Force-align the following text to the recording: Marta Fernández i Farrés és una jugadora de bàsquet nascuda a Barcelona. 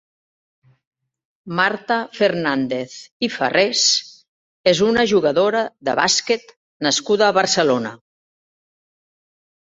Marta 1.57 1.97
Fernández 2.19 2.95
i 3.27 3.27
Farrés 3.33 3.83
és 4.71 4.81
una 4.85 5.05
jugadora 5.11 5.61
de 5.89 5.95
bàsquet 5.99 6.55
nascuda 6.87 7.27
a 7.27 7.37
Barcelona. 7.39 7.93